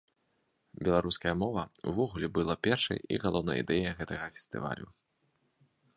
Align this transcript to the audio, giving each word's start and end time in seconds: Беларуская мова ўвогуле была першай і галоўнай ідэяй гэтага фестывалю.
Беларуская 0.87 1.33
мова 1.41 1.63
ўвогуле 1.91 2.27
была 2.37 2.55
першай 2.69 2.97
і 3.05 3.15
галоўнай 3.27 3.57
ідэяй 3.65 3.93
гэтага 4.03 4.23
фестывалю. 4.39 4.87